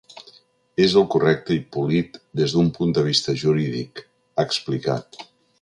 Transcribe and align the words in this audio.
És 0.85 0.95
el 1.01 1.05
correcte 1.15 1.53
i 1.57 1.59
polit 1.77 2.17
des 2.43 2.57
d’un 2.57 2.73
punt 2.81 2.97
de 2.99 3.07
vista 3.11 3.39
jurídic, 3.45 4.05
ha 4.35 4.51
explicat. 4.51 5.25